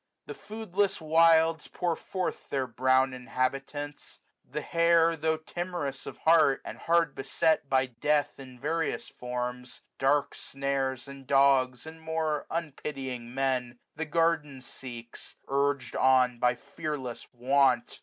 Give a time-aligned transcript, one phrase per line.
[0.25, 4.17] The foodless wilds Pour forth their brown inhabitants.
[4.49, 10.33] The hare, ITm)' timorous of heart, and hard beset By death in various forms, dark
[10.33, 11.85] snares, and dogs.
[11.85, 17.99] And more unpitying Men, the garden seeks, 26a Urg'd on by fearless want.